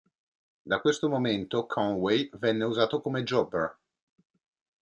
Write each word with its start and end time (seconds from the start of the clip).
Da 0.65 0.79
questo 0.79 1.07
momento 1.09 1.67
Conway 1.67 2.27
venne 2.39 2.63
usato 2.63 3.01
come 3.01 3.21
Jobber. 3.21 3.77